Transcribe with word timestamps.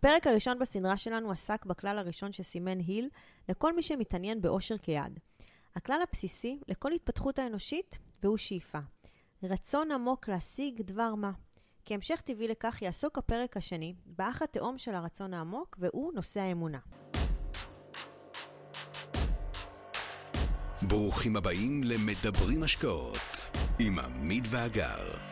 הפרק 0.00 0.26
הראשון 0.26 0.58
בסדרה 0.58 0.96
שלנו 0.96 1.30
עסק 1.30 1.66
בכלל 1.66 1.98
הראשון 1.98 2.32
שסימן 2.32 2.78
היל 2.78 3.08
לכל 3.48 3.76
מי 3.76 3.82
שמתעניין 3.82 4.40
באושר 4.40 4.78
כיעד. 4.78 5.18
הכלל 5.76 6.00
הבסיסי 6.08 6.60
לכל 6.68 6.92
התפתחות 6.92 7.38
האנושית 7.38 7.98
והוא 8.22 8.36
שאיפה. 8.36 8.78
רצון 9.42 9.90
עמוק 9.90 10.28
להשיג 10.28 10.82
דבר 10.82 11.14
מה. 11.14 11.30
כהמשך 11.84 12.20
טבעי 12.20 12.48
לכך 12.48 12.82
יעסוק 12.82 13.18
הפרק 13.18 13.56
השני 13.56 13.94
באח 14.06 14.42
התאום 14.42 14.78
של 14.78 14.94
הרצון 14.94 15.34
העמוק 15.34 15.76
והוא 15.80 16.12
נושא 16.12 16.40
האמונה. 16.40 16.78
ברוכים 20.82 21.36
הבאים 21.36 21.84
למדברים 21.84 22.62
השקעות 22.62 23.18
עם 23.78 23.98
עמית 23.98 24.44
ואגר. 24.50 25.29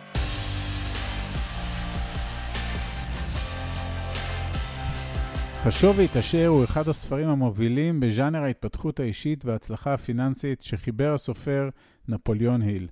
חשוב 5.63 5.99
והתעשר 5.99 6.47
הוא 6.47 6.65
אחד 6.65 6.89
הספרים 6.89 7.29
המובילים 7.29 8.01
בז'אנר 8.01 8.43
ההתפתחות 8.43 9.01
האישית 9.01 9.45
וההצלחה 9.45 9.95
הפיננסית 9.95 10.62
שחיבר 10.62 11.15
הסופר 11.15 11.69
נפוליאון 12.09 12.62
היל. 12.62 12.89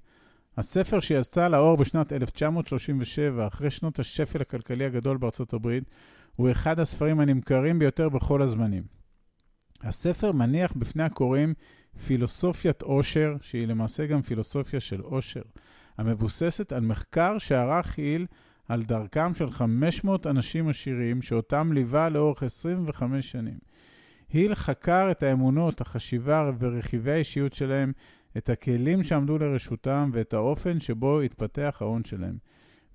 הספר 0.57 1.01
שיצא 1.01 1.49
לאור 1.49 1.77
בשנת 1.77 2.13
1937, 2.13 3.47
אחרי 3.47 3.71
שנות 3.71 3.99
השפל 3.99 4.41
הכלכלי 4.41 4.85
הגדול 4.85 5.17
בארצות 5.17 5.53
הברית, 5.53 5.85
הוא 6.37 6.51
אחד 6.51 6.81
הספרים 6.81 7.21
הנמכרים 7.21 7.79
ביותר 7.79 8.09
בכל 8.09 8.43
הזמנים. 8.43 8.83
הספר 9.83 10.33
מניח 10.33 10.73
בפני 10.77 11.03
הקוראים 11.03 11.55
פילוסופיית 12.07 12.83
עושר, 12.83 13.35
שהיא 13.41 13.67
למעשה 13.67 14.07
גם 14.07 14.23
פילוסופיה 14.23 14.81
של 14.81 15.01
עושר, 15.01 15.43
המבוססת 15.99 16.73
על 16.73 16.81
מחקר 16.81 17.39
שערך 17.39 17.99
היל 17.99 18.27
על 18.69 18.83
דרכם 18.83 19.35
של 19.35 19.51
500 19.51 20.27
אנשים 20.27 20.69
עשירים 20.69 21.23
שאותם 21.23 21.73
ליווה 21.73 22.09
לאורך 22.09 22.43
25 22.43 23.31
שנים. 23.31 23.59
היל 24.33 24.55
חקר 24.55 25.09
את 25.11 25.23
האמונות, 25.23 25.81
החשיבה 25.81 26.51
ורכיבי 26.59 27.13
האישיות 27.13 27.53
שלהם, 27.53 27.93
את 28.37 28.51
הכלים 28.51 29.03
שעמדו 29.03 29.39
לרשותם 29.39 30.11
ואת 30.13 30.35
האופן 30.35 30.81
שבו 30.81 31.21
התפתח 31.21 31.79
ההון 31.81 32.05
שלהם. 32.05 32.37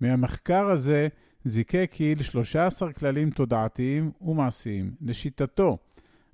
מהמחקר 0.01 0.69
הזה 0.69 1.07
זיקק 1.45 1.91
היל 1.99 2.23
13 2.23 2.93
כללים 2.93 3.29
תודעתיים 3.29 4.11
ומעשיים. 4.21 4.91
לשיטתו, 5.01 5.77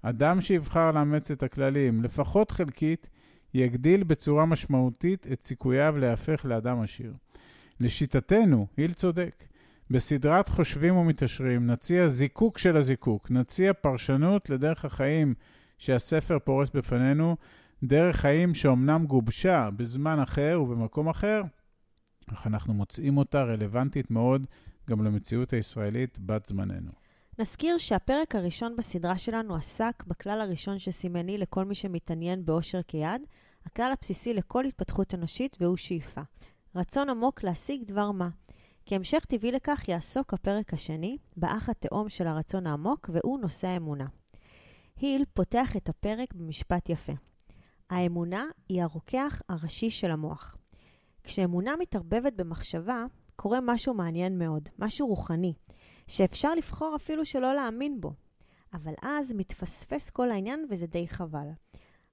אדם 0.02 0.42
שיבחר 0.42 0.92
לאמץ 0.92 1.32
את 1.32 1.44
הכללים, 1.44 2.04
לפחות 2.04 2.52
חלקית, 2.52 3.10
יגדיל 3.54 4.04
בצורה 4.04 4.46
משמעותית 4.46 5.28
את 5.32 5.44
סיכוייו 5.44 5.98
להפך 5.98 6.46
לאדם 6.46 6.82
עשיר. 6.82 7.14
לשיטתנו, 7.80 8.68
היל 8.78 8.94
צודק. 8.94 9.44
בסדרת 9.90 10.50
חושבים 10.50 10.98
ומתעשרים 10.98 11.68
נציע 11.68 12.08
זיקוק 12.08 12.58
של 12.58 12.78
הזיקוק, 12.78 13.32
נציע 13.32 13.74
פרשנות 13.74 14.50
לדרך 14.50 14.86
החיים 14.86 15.34
שהספר 15.78 16.40
פורס 16.40 16.70
בפנינו, 16.70 17.36
דרך 17.84 18.16
חיים 18.16 18.54
שאומנם 18.54 19.06
גובשה 19.06 19.70
בזמן 19.76 20.20
אחר 20.20 20.60
ובמקום 20.64 21.10
אחר, 21.10 21.42
אך 22.34 22.48
אנחנו 22.48 22.74
מוצאים 22.74 23.18
אותה 23.18 23.44
רלוונטית 23.44 24.12
מאוד 24.12 24.46
גם 24.90 25.04
למציאות 25.04 25.54
הישראלית 25.54 26.20
בת 26.20 26.46
זמננו. 26.46 26.92
נזכיר 27.40 27.78
שהפרק 27.78 28.36
הראשון 28.36 28.76
בסדרה 28.76 29.18
שלנו 29.18 29.56
עסק 29.56 30.04
בכלל 30.08 30.42
הראשון 30.42 30.80
שסימני 30.80 31.38
לכל 31.38 31.66
מי 31.66 31.76
שמתעניין 31.76 32.46
באושר 32.46 32.82
כיעד, 32.88 33.22
הכלל 33.66 33.92
הבסיסי 33.98 34.34
לכל 34.34 34.66
התפתחות 34.66 35.14
אנושית 35.14 35.58
והוא 35.60 35.78
שאיפה. 35.78 36.22
רצון 36.78 37.10
עמוק 37.10 37.44
להשיג 37.44 37.84
דבר 37.84 38.12
מה. 38.12 38.30
כהמשך 38.86 39.26
טבעי 39.26 39.52
לכך 39.52 39.88
יעסוק 39.88 40.34
הפרק 40.34 40.74
השני, 40.74 41.18
באח 41.38 41.70
התאום 41.70 42.10
של 42.10 42.28
הרצון 42.28 42.68
העמוק, 42.68 43.10
והוא 43.14 43.40
נושא 43.40 43.68
האמונה. 43.68 44.06
היל 45.00 45.26
פותח 45.34 45.76
את 45.78 45.90
הפרק 45.90 46.34
במשפט 46.34 46.90
יפה. 46.90 47.14
האמונה 47.90 48.46
היא 48.70 48.84
הרוקח 48.84 49.42
הראשי 49.50 49.92
של 49.92 50.12
המוח. 50.12 50.58
כשאמונה 51.24 51.76
מתערבבת 51.80 52.34
במחשבה, 52.34 53.06
קורה 53.36 53.60
משהו 53.62 53.94
מעניין 53.94 54.38
מאוד, 54.38 54.70
משהו 54.80 55.08
רוחני, 55.08 55.54
שאפשר 56.08 56.56
לבחור 56.56 56.96
אפילו 56.96 57.26
שלא 57.26 57.56
להאמין 57.56 58.02
בו. 58.02 58.14
אבל 58.74 58.94
אז 59.02 59.34
מתפספס 59.36 60.10
כל 60.10 60.32
העניין 60.32 60.66
וזה 60.70 60.88
די 60.88 61.08
חבל. 61.08 61.48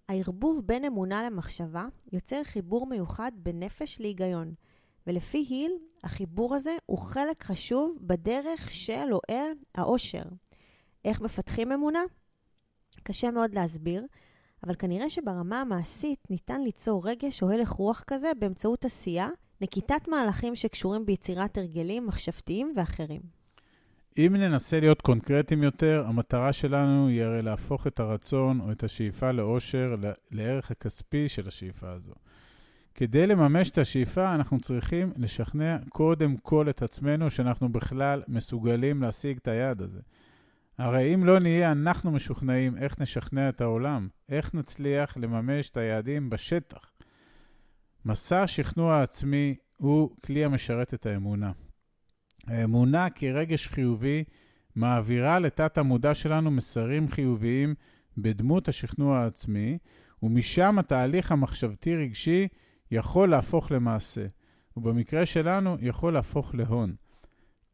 הערבוב 0.09 0.63
בין 0.67 0.85
אמונה 0.85 1.23
למחשבה 1.23 1.87
יוצר 2.13 2.45
חיבור 2.45 2.87
מיוחד 2.87 3.33
בין 3.37 3.63
נפש 3.63 4.01
להיגיון, 4.01 4.55
ולפי 5.07 5.47
היל, 5.49 5.73
החיבור 6.05 6.55
הזה 6.55 6.77
הוא 6.87 6.99
חלק 6.99 7.43
חשוב 7.43 7.99
בדרך 8.01 8.71
של 8.71 9.13
או 9.13 9.21
אל 9.31 9.53
העושר. 9.75 10.23
איך 11.05 11.21
מפתחים 11.21 11.73
אמונה? 11.73 12.03
קשה 13.03 13.31
מאוד 13.31 13.55
להסביר, 13.55 14.07
אבל 14.67 14.75
כנראה 14.75 15.11
שברמה 15.11 15.61
המעשית 15.61 16.31
ניתן 16.31 16.61
ליצור 16.61 17.09
רגש 17.09 17.43
או 17.43 17.51
הלך 17.51 17.71
רוח 17.71 18.05
כזה 18.07 18.33
באמצעות 18.39 18.85
עשייה, 18.85 19.29
נקיטת 19.61 20.09
מהלכים 20.09 20.57
שקשורים 20.57 21.07
ביצירת 21.07 21.59
הרגלים 21.59 22.07
מחשבתיים 22.07 22.73
ואחרים. 22.77 23.44
אם 24.19 24.37
ננסה 24.37 24.81
להיות 24.81 25.01
קונקרטיים 25.01 25.63
יותר, 25.63 26.05
המטרה 26.07 26.53
שלנו 26.53 27.09
היא 27.09 27.23
הרי 27.23 27.43
להפוך 27.43 27.87
את 27.87 28.01
הרצון 28.01 28.61
או 28.61 28.73
את 28.73 28.85
השאיפה 28.85 29.33
לאושר 29.33 29.97
לערך 30.31 30.71
הכספי 30.71 31.29
של 31.29 31.49
השאיפה 31.49 31.91
הזו. 31.91 32.13
כדי 32.95 33.27
לממש 33.27 33.71
את 33.71 33.79
השאיפה, 33.79 34.35
אנחנו 34.35 34.61
צריכים 34.61 35.13
לשכנע 35.17 35.77
קודם 35.89 36.37
כל 36.37 36.69
את 36.69 36.83
עצמנו 36.83 37.31
שאנחנו 37.31 37.69
בכלל 37.69 38.23
מסוגלים 38.29 39.03
להשיג 39.03 39.37
את 39.37 39.49
היעד 39.49 39.83
הזה. 39.83 40.01
הרי 40.79 41.15
אם 41.15 41.25
לא 41.25 41.39
נהיה 41.39 41.73
אנחנו 41.73 42.11
משוכנעים, 42.11 42.77
איך 42.79 43.01
נשכנע 43.01 43.49
את 43.49 43.61
העולם? 43.61 44.09
איך 44.29 44.55
נצליח 44.55 45.17
לממש 45.17 45.71
את 45.71 45.77
היעדים 45.77 46.31
בשטח? 46.31 46.93
מסע 48.05 48.43
השכנוע 48.43 48.95
העצמי 48.95 49.55
הוא 49.77 50.11
כלי 50.25 50.45
המשרת 50.45 50.95
את 50.95 51.07
האמונה. 51.07 51.53
האמונה 52.47 53.11
כרגש 53.11 53.69
חיובי 53.69 54.25
מעבירה 54.77 55.39
לתת 55.39 55.79
המודע 55.79 56.15
שלנו 56.15 56.51
מסרים 56.51 57.09
חיוביים 57.09 57.75
בדמות 58.19 58.69
השכנוע 58.69 59.19
העצמי, 59.19 59.79
ומשם 60.23 60.79
התהליך 60.79 61.33
המחשבתי-רגשי 61.33 62.49
יכול 62.91 63.31
להפוך 63.31 63.73
למעשה, 63.73 64.27
ובמקרה 64.77 65.27
שלנו 65.27 65.77
יכול 65.81 66.13
להפוך 66.13 66.55
להון. 66.55 66.95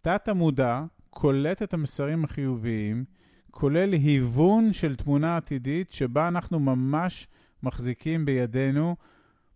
תת 0.02 0.28
המודע 0.28 0.84
קולט 1.10 1.62
את 1.62 1.74
המסרים 1.74 2.24
החיוביים, 2.24 3.04
כולל 3.50 3.92
היוון 3.92 4.72
של 4.72 4.96
תמונה 4.96 5.36
עתידית 5.36 5.90
שבה 5.90 6.28
אנחנו 6.28 6.60
ממש 6.60 7.28
מחזיקים 7.62 8.24
בידינו 8.24 8.96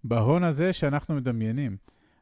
בהון 0.05 0.45
הזה 0.45 0.73
שאנחנו 0.73 1.15
מדמיינים. 1.15 1.77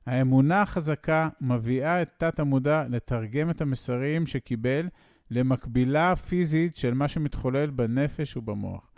האמונה 0.06 0.62
החזקה 0.62 1.28
מביאה 1.40 2.02
את 2.02 2.10
תת-המודע 2.16 2.84
לתרגם 2.88 3.50
את 3.50 3.60
המסרים 3.60 4.26
שקיבל 4.26 4.88
למקבילה 5.30 6.16
פיזית 6.16 6.76
של 6.76 6.94
מה 6.94 7.08
שמתחולל 7.08 7.70
בנפש 7.70 8.36
ובמוח. 8.36 8.90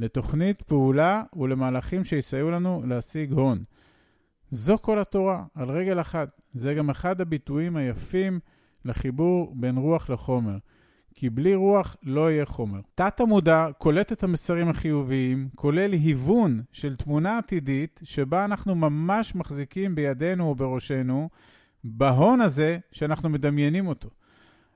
לתוכנית 0.00 0.62
פעולה 0.62 1.22
ולמהלכים 1.36 2.04
שיסייעו 2.04 2.50
לנו 2.50 2.82
להשיג 2.86 3.32
הון. 3.32 3.64
זו 4.50 4.78
כל 4.80 4.98
התורה, 4.98 5.44
על 5.54 5.70
רגל 5.70 6.00
אחת. 6.00 6.40
זה 6.52 6.74
גם 6.74 6.90
אחד 6.90 7.20
הביטויים 7.20 7.76
היפים 7.76 8.40
לחיבור 8.84 9.52
בין 9.56 9.76
רוח 9.76 10.10
לחומר. 10.10 10.56
כי 11.20 11.30
בלי 11.30 11.54
רוח 11.54 11.96
לא 12.02 12.30
יהיה 12.30 12.46
חומר. 12.46 12.80
תת-המודע 12.94 13.68
קולט 13.78 14.12
את 14.12 14.22
המסרים 14.22 14.68
החיוביים, 14.68 15.48
כולל 15.54 15.92
היוון 15.92 16.62
של 16.72 16.96
תמונה 16.96 17.38
עתידית 17.38 18.00
שבה 18.04 18.44
אנחנו 18.44 18.74
ממש 18.74 19.34
מחזיקים 19.34 19.94
בידינו 19.94 20.48
או 20.48 20.54
בראשנו, 20.54 21.28
בהון 21.84 22.40
הזה 22.40 22.78
שאנחנו 22.92 23.28
מדמיינים 23.28 23.86
אותו. 23.86 24.08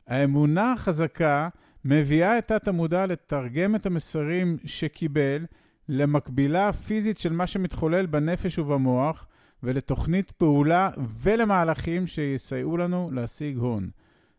האמונה 0.07 0.73
החזקה 0.73 1.49
מביאה 1.85 2.39
את 2.39 2.49
תת-המודע 2.49 3.07
לתרגם 3.07 3.75
את 3.75 3.87
המסרים 3.87 4.57
שקיבל 4.65 5.47
למקבילה 5.89 6.69
הפיזית 6.69 7.19
של 7.19 7.33
מה 7.33 7.47
שמתחולל 7.47 8.07
בנפש 8.07 8.59
ובמוח, 8.59 9.27
ולתוכנית 9.63 10.31
פעולה 10.31 10.91
ולמהלכים 11.23 12.07
שיסייעו 12.07 12.77
לנו 12.77 13.11
להשיג 13.13 13.57
הון. 13.57 13.91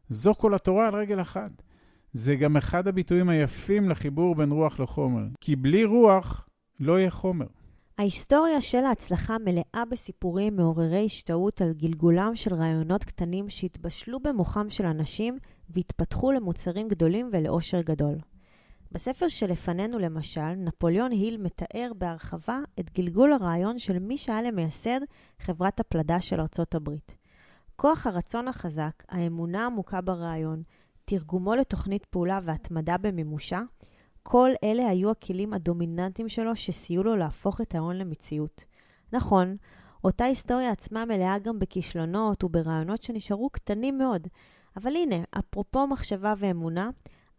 זו 0.09 0.35
כל 0.35 0.53
התורה 0.53 0.87
על 0.87 0.95
רגל 0.95 1.21
אחת. 1.21 1.51
זה 2.13 2.35
גם 2.35 2.57
אחד 2.57 2.87
הביטויים 2.87 3.29
היפים 3.29 3.89
לחיבור 3.89 4.35
בין 4.35 4.51
רוח 4.51 4.79
לחומר. 4.79 5.23
כי 5.41 5.55
בלי 5.55 5.85
רוח 5.85 6.49
לא 6.79 6.99
יהיה 6.99 7.11
חומר. 7.11 7.45
ההיסטוריה 7.97 8.61
של 8.61 8.85
ההצלחה 8.85 9.37
מלאה 9.37 9.83
בסיפורים 9.91 10.55
מעוררי 10.55 11.05
השתאות 11.05 11.61
על 11.61 11.73
גלגולם 11.73 12.35
של 12.35 12.53
רעיונות 12.53 13.03
קטנים 13.03 13.49
שהתבשלו 13.49 14.19
במוחם 14.19 14.69
של 14.69 14.85
אנשים 14.85 15.37
והתפתחו 15.69 16.31
למוצרים 16.31 16.87
גדולים 16.87 17.29
ולאושר 17.33 17.81
גדול. 17.81 18.15
בספר 18.91 19.27
שלפנינו 19.27 19.99
למשל, 19.99 20.53
נפוליאון 20.55 21.11
היל 21.11 21.37
מתאר 21.37 21.91
בהרחבה 21.97 22.59
את 22.79 22.89
גלגול 22.93 23.33
הרעיון 23.33 23.79
של 23.79 23.99
מי 23.99 24.17
שהיה 24.17 24.41
למייסד 24.41 24.99
חברת 25.39 25.79
הפלדה 25.79 26.21
של 26.21 26.39
ארצות 26.39 26.75
הברית. 26.75 27.15
כוח 27.75 28.07
הרצון 28.07 28.47
החזק, 28.47 29.03
האמונה 29.09 29.63
העמוקה 29.63 30.01
ברעיון, 30.01 30.63
תרגומו 31.05 31.55
לתוכנית 31.55 32.05
פעולה 32.05 32.39
והתמדה 32.43 32.97
במימושה, 32.97 33.61
כל 34.23 34.49
אלה 34.63 34.89
היו 34.89 35.11
הכלים 35.11 35.53
הדומיננטיים 35.53 36.29
שלו 36.29 36.55
שסייעו 36.55 37.03
לו 37.03 37.15
להפוך 37.15 37.61
את 37.61 37.75
ההון 37.75 37.97
למציאות. 37.97 38.63
נכון, 39.13 39.57
אותה 40.03 40.23
היסטוריה 40.23 40.71
עצמה 40.71 41.05
מלאה 41.05 41.39
גם 41.39 41.59
בכישלונות 41.59 42.43
וברעיונות 42.43 43.03
שנשארו 43.03 43.49
קטנים 43.49 43.97
מאוד, 43.97 44.27
אבל 44.77 44.95
הנה, 44.95 45.15
אפרופו 45.39 45.87
מחשבה 45.87 46.33
ואמונה, 46.37 46.89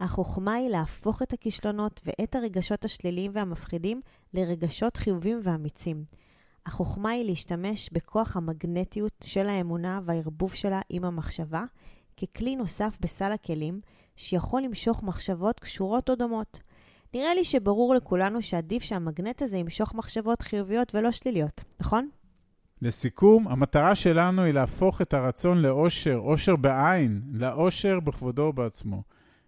החוכמה 0.01 0.55
היא 0.55 0.69
להפוך 0.69 1.23
את 1.23 1.33
הכישלונות 1.33 2.01
ואת 2.05 2.35
הרגשות 2.35 2.85
השליליים 2.85 3.31
והמפחידים 3.35 4.01
לרגשות 4.35 4.97
חיוביים 4.97 5.41
ואמיצים. 5.43 6.05
החוכמה 6.67 7.11
היא 7.11 7.25
להשתמש 7.25 7.91
בכוח 7.93 8.37
המגנטיות 8.37 9.13
של 9.25 9.49
האמונה 9.49 10.01
והערבוב 10.05 10.55
שלה 10.55 10.81
עם 10.89 11.05
המחשבה, 11.05 11.65
ככלי 12.17 12.57
נוסף 12.57 12.97
בסל 13.01 13.33
הכלים, 13.33 13.79
שיכול 14.17 14.63
למשוך 14.63 15.03
מחשבות 15.03 15.61
קשורות 15.61 16.11
או 16.11 16.15
דומות. 16.15 16.61
נראה 17.15 17.35
לי 17.35 17.45
שברור 17.45 17.95
לכולנו 17.95 18.43
שעדיף 18.43 18.83
שהמגנט 18.83 19.43
הזה 19.43 19.57
ימשוך 19.57 19.95
מחשבות 19.95 20.43
חיוביות 20.43 20.95
ולא 20.95 21.11
שליליות, 21.11 21.65
נכון? 21.81 22.09
לסיכום, 22.83 23.49
המטרה 23.49 23.95
שלנו 23.95 24.43
היא 24.43 24.55
להפוך 24.55 25.03
את 25.03 25.15
הרצון 25.15 25.63
לאושר, 25.63 26.17
אושר 26.17 26.57
בעין, 26.57 27.23
לאושר 27.33 28.01
בכבודו 28.01 28.43
ובעצמו. 28.43 29.03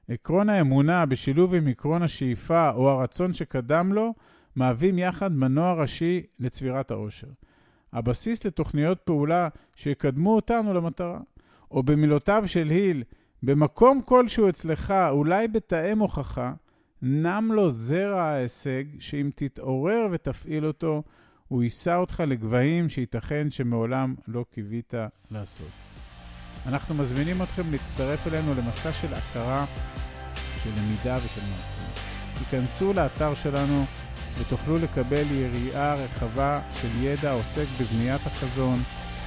עקרון 0.09 0.49
האמונה 0.49 1.07
בשילוב 1.07 1.55
עם 1.55 1.69
עקרון 1.69 2.03
השאיפה 2.03 2.71
או 2.71 2.91
הרצון 2.91 3.35
שקדם 3.35 3.93
לו, 3.93 4.15
מהווים 4.57 4.99
יחד 4.99 5.33
מנוע 5.33 5.73
ראשי 5.73 6.23
לצבירת 6.41 6.91
האושר. 6.91 7.29
הבסיס 7.93 8.45
לתוכניות 8.45 9.01
פעולה 9.05 9.49
שיקדמו 9.77 10.35
אותנו 10.35 10.75
למטרה. 10.75 11.21
או 11.71 11.83
במילותיו 11.83 12.43
של 12.47 12.69
היל, 12.71 13.03
במקום 13.43 14.01
כלשהו 14.05 14.49
אצלך, 14.49 14.95
אולי 15.11 15.49
בתאם 15.49 15.99
הוכחה, 15.99 16.53
נם 17.03 17.51
לו 17.53 17.71
זרע 17.71 18.23
ההישג, 18.23 18.85
שאם 18.99 19.31
תתעורר 19.35 20.07
ותפעיל 20.13 20.67
אותו, 20.67 21.03
הוא 21.49 21.63
יישא 21.63 21.97
אותך 21.97 22.23
לגבהים 22.27 22.89
שייתכן 22.89 23.51
שמעולם 23.51 24.15
לא 24.29 24.45
קיווית 24.51 24.95
לעשות. 25.31 25.71
אנחנו 26.67 26.95
מזמינים 26.95 27.43
אתכם 27.43 27.63
להצטרף 27.71 28.27
אלינו 28.27 28.55
למסע 28.55 28.93
של 28.93 29.15
הכרה, 29.15 29.67
של 30.63 30.71
למידה 30.79 31.19
ושל 31.25 31.41
מעשים. 31.41 31.85
היכנסו 32.39 32.93
לאתר 32.93 33.35
שלנו 33.35 33.85
ותוכלו 34.39 34.77
לקבל 34.77 35.25
יריעה 35.31 35.95
רחבה 35.95 36.61
של 36.71 36.89
ידע 37.03 37.31
העוסק 37.31 37.67
בבניית 37.81 38.27
החזון, 38.27 38.79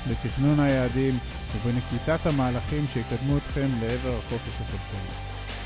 בתכנון 0.08 0.60
היעדים 0.60 1.18
ובנקיטת 1.56 2.26
המהלכים 2.26 2.88
שיקדמו 2.88 3.38
אתכם 3.38 3.68
לעבר 3.82 4.18
החופש 4.18 4.54
הכלכלי. 4.62 5.10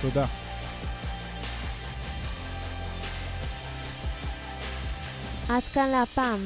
תודה. 0.01 0.25
עד 5.49 5.63
כאן 5.73 5.89
להפעם. 5.89 6.39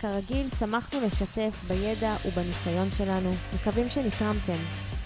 כרגיל, 0.00 0.48
שמחנו 0.58 1.00
לשתף 1.00 1.64
בידע 1.68 2.14
ובניסיון 2.26 2.90
שלנו. 2.90 3.30
מקווים 3.54 3.88
שנתרמתם. 3.88 4.58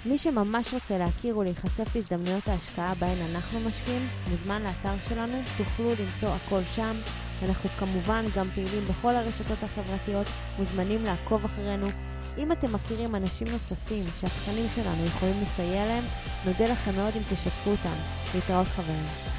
מי 0.07 0.19
שממש 0.19 0.75
רוצה 0.75 0.99
להכיר 0.99 1.39
ולהיחשף 1.39 1.95
להזדמנויות 1.95 2.49
ההשקעה 2.49 2.95
בהן 2.95 3.19
אנחנו 3.35 3.61
משקיעים, 3.61 4.07
מוזמן 4.31 4.63
לאתר 4.63 4.95
שלנו, 5.09 5.43
תוכלו 5.57 5.91
למצוא 5.91 6.29
הכל 6.29 6.61
שם. 6.75 6.97
אנחנו 7.43 7.69
כמובן 7.79 8.25
גם 8.37 8.47
פעילים 8.55 8.85
בכל 8.85 9.15
הרשתות 9.17 9.63
החברתיות, 9.63 10.27
מוזמנים 10.59 11.05
לעקוב 11.05 11.45
אחרינו. 11.45 11.87
אם 12.39 12.53
אתם 12.53 12.73
מכירים 12.73 13.15
אנשים 13.15 13.47
נוספים 13.53 14.05
שהתכנים 14.21 14.67
שלנו 14.75 15.07
יכולים 15.07 15.43
לסייע 15.43 15.87
להם, 15.87 16.05
נודה 16.45 16.65
לכם 16.73 16.95
מאוד 16.95 17.13
אם 17.17 17.23
תשתפו 17.23 17.71
אותם. 17.71 17.97
להתראות 18.35 18.67
חברים. 18.67 19.36